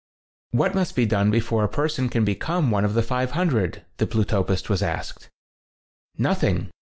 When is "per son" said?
1.69-2.09